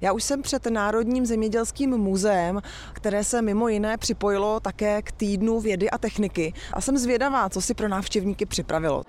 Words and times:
Já 0.00 0.12
už 0.12 0.24
jsem 0.24 0.42
před 0.42 0.66
Národním 0.66 1.26
zemědělským 1.26 1.90
muzeem, 1.90 2.60
které 2.92 3.24
se 3.24 3.42
mimo 3.42 3.68
jiné 3.68 3.96
připojilo 3.96 4.60
také 4.60 5.02
k 5.02 5.12
týdnu 5.12 5.60
vědy 5.60 5.90
a 5.90 5.98
techniky. 5.98 6.52
A 6.72 6.80
jsem 6.80 6.98
zvědavá, 6.98 7.48
co 7.48 7.60
si 7.60 7.74
pro 7.74 7.88
návštěvníky 7.88 8.46
připravilo. 8.46 9.02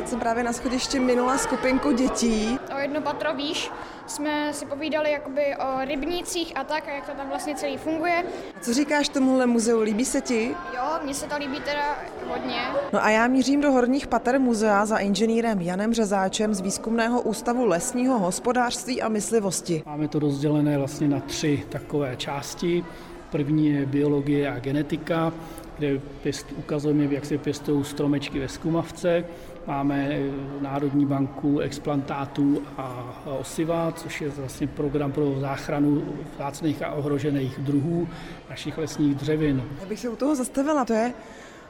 Teď 0.00 0.08
jsem 0.08 0.20
právě 0.20 0.44
na 0.44 0.52
schodišti 0.52 1.00
minula 1.00 1.38
skupinku 1.38 1.92
dětí. 1.92 2.58
O 2.76 2.78
jedno 2.78 3.00
patro 3.00 3.34
výš 3.34 3.70
jsme 4.06 4.52
si 4.52 4.66
povídali 4.66 5.12
jakoby 5.12 5.42
o 5.56 5.84
rybnících 5.84 6.52
a 6.56 6.64
tak, 6.64 6.88
a 6.88 6.90
jak 6.90 7.06
to 7.06 7.12
tam 7.16 7.28
vlastně 7.28 7.54
celý 7.54 7.76
funguje. 7.76 8.24
A 8.56 8.60
co 8.60 8.74
říkáš 8.74 9.08
tomuhle 9.08 9.46
muzeu? 9.46 9.80
Líbí 9.80 10.04
se 10.04 10.20
ti? 10.20 10.54
Jo, 10.74 10.82
mně 11.04 11.14
se 11.14 11.26
to 11.26 11.34
líbí 11.38 11.60
teda 11.60 11.98
hodně. 12.28 12.60
No 12.92 13.04
a 13.04 13.10
já 13.10 13.26
mířím 13.26 13.60
do 13.60 13.72
horních 13.72 14.06
pater 14.06 14.40
muzea 14.40 14.86
za 14.86 14.98
inženýrem 14.98 15.60
Janem 15.60 15.94
Řezáčem 15.94 16.54
z 16.54 16.60
Výzkumného 16.60 17.20
ústavu 17.20 17.66
lesního 17.66 18.18
hospodářství 18.18 19.02
a 19.02 19.08
myslivosti. 19.08 19.82
Máme 19.86 20.08
to 20.08 20.18
rozdělené 20.18 20.78
vlastně 20.78 21.08
na 21.08 21.20
tři 21.20 21.66
takové 21.68 22.16
části. 22.16 22.84
První 23.30 23.70
je 23.70 23.86
biologie 23.86 24.52
a 24.52 24.58
genetika, 24.58 25.32
kde 25.80 26.00
pěst, 26.22 26.46
ukazujeme, 26.56 27.04
jak 27.04 27.24
se 27.24 27.38
pěstují 27.38 27.84
stromečky 27.84 28.38
ve 28.38 28.48
skumavce. 28.48 29.24
Máme 29.66 30.18
Národní 30.60 31.06
banku 31.06 31.58
explantátů 31.58 32.62
a 32.76 33.12
osiva, 33.38 33.92
což 33.92 34.20
je 34.20 34.28
vlastně 34.28 34.66
program 34.66 35.12
pro 35.12 35.40
záchranu 35.40 36.02
vzácných 36.34 36.82
a 36.82 36.92
ohrožených 36.92 37.58
druhů 37.58 38.08
našich 38.50 38.78
lesních 38.78 39.14
dřevin. 39.14 39.62
Já 39.80 39.86
bych 39.86 39.98
se 39.98 40.08
u 40.08 40.16
toho 40.16 40.34
zastavila, 40.34 40.84
to 40.84 40.92
je 40.92 41.12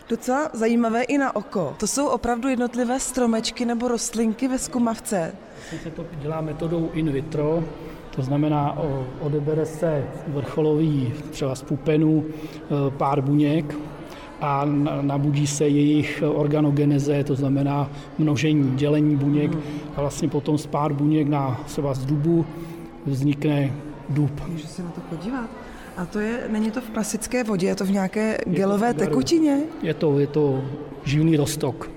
docela 0.09 0.51
zajímavé 0.53 1.03
i 1.03 1.19
na 1.19 1.37
oko. 1.37 1.75
To 1.79 1.87
jsou 1.87 2.07
opravdu 2.07 2.49
jednotlivé 2.49 3.01
stromečky 3.01 3.65
nebo 3.65 3.89
rostlinky 3.89 4.49
ve 4.49 4.59
skumavce. 4.59 5.33
Se 5.83 5.91
to 5.91 6.07
dělá 6.23 6.41
metodou 6.41 6.91
in 6.93 7.13
vitro, 7.13 7.65
to 8.17 8.23
znamená, 8.23 8.79
odebere 9.21 9.67
se 9.67 10.05
vrcholový 10.27 11.15
třeba 11.31 11.55
z 11.55 11.63
pupenu 11.63 12.25
pár 12.99 13.21
buněk 13.21 13.75
a 14.41 14.65
nabudí 15.01 15.47
se 15.47 15.69
jejich 15.69 16.23
organogeneze, 16.27 17.25
to 17.25 17.35
znamená 17.35 17.91
množení, 18.19 18.77
dělení 18.77 19.17
buněk 19.17 19.51
a 19.97 20.01
vlastně 20.01 20.29
potom 20.29 20.59
z 20.59 20.67
pár 20.67 20.93
buněk 20.93 21.29
na 21.29 21.61
třeba 21.67 21.95
z 21.95 22.07
dubu 22.07 22.47
vznikne 23.07 23.73
dub. 24.09 24.49
Můžu 24.49 24.67
se 24.67 24.83
na 24.83 24.91
to 24.91 25.01
podívat? 25.01 25.51
A 25.97 26.05
to 26.05 26.21
je, 26.21 26.49
není 26.49 26.71
to 26.71 26.81
v 26.81 26.91
klasické 26.91 27.45
vodě, 27.45 27.67
je 27.67 27.75
to 27.75 27.85
v 27.85 27.91
nějaké 27.91 28.39
gelové 28.47 28.95
tekutině? 28.95 29.59
Je 29.83 29.95
to, 29.95 30.19
je 30.19 30.27
to 30.27 30.63
živný 31.05 31.37
rostok. 31.37 31.91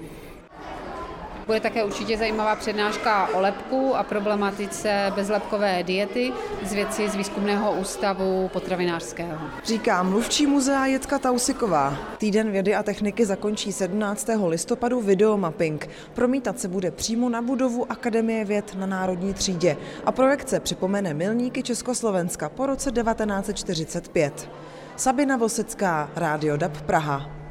Bude 1.45 1.59
také 1.59 1.83
určitě 1.83 2.17
zajímavá 2.17 2.55
přednáška 2.55 3.29
o 3.33 3.41
lepku 3.41 3.95
a 3.95 4.03
problematice 4.03 5.11
bezlepkové 5.15 5.83
diety 5.83 6.31
z 6.63 6.73
věci 6.73 7.09
z 7.09 7.15
Výzkumného 7.15 7.71
ústavu 7.71 8.49
potravinářského. 8.53 9.47
Říká 9.65 10.03
mluvčí 10.03 10.47
muzea 10.47 10.85
Jitka 10.85 11.19
Tausiková. 11.19 11.97
Týden 12.17 12.51
vědy 12.51 12.75
a 12.75 12.83
techniky 12.83 13.25
zakončí 13.25 13.71
17. 13.71 14.29
listopadu 14.47 15.01
videomapping. 15.01 15.89
Promítat 16.13 16.59
se 16.59 16.67
bude 16.67 16.91
přímo 16.91 17.29
na 17.29 17.41
budovu 17.41 17.91
Akademie 17.91 18.45
věd 18.45 18.75
na 18.75 18.85
Národní 18.85 19.33
třídě 19.33 19.77
a 20.05 20.11
projekce 20.11 20.59
připomene 20.59 21.13
milníky 21.13 21.63
Československa 21.63 22.49
po 22.49 22.65
roce 22.65 22.91
1945. 22.91 24.49
Sabina 24.95 25.37
Vosecká, 25.37 26.09
Rádio 26.15 26.57
DAB 26.57 26.81
Praha. 26.81 27.42